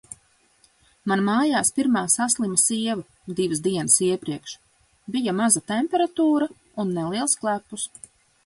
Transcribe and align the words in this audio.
Man 1.11 1.19
mājās 1.25 1.69
pirmā 1.75 2.01
saslima 2.13 2.57
sieva 2.61 3.35
divas 3.41 3.61
dienas 3.67 3.99
iepriekš. 4.07 4.57
Bija 5.17 5.37
maza 5.43 5.63
temperatūra 5.75 6.49
un 6.85 6.95
neliels 7.01 7.39
klepus. 7.45 7.89